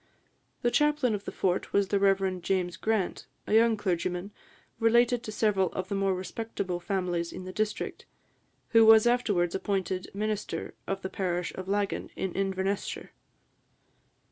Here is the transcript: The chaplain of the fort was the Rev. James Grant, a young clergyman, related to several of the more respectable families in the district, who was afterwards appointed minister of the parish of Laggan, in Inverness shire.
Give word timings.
The 0.63 0.71
chaplain 0.71 1.13
of 1.13 1.25
the 1.25 1.31
fort 1.31 1.73
was 1.73 1.89
the 1.89 1.99
Rev. 1.99 2.41
James 2.41 2.75
Grant, 2.75 3.27
a 3.45 3.53
young 3.53 3.77
clergyman, 3.77 4.31
related 4.79 5.21
to 5.21 5.31
several 5.31 5.71
of 5.73 5.89
the 5.89 5.93
more 5.93 6.15
respectable 6.15 6.79
families 6.79 7.31
in 7.31 7.43
the 7.45 7.53
district, 7.53 8.07
who 8.69 8.83
was 8.83 9.05
afterwards 9.05 9.53
appointed 9.53 10.09
minister 10.15 10.73
of 10.87 11.03
the 11.03 11.09
parish 11.11 11.53
of 11.53 11.67
Laggan, 11.67 12.09
in 12.15 12.33
Inverness 12.33 12.85
shire. 12.85 13.11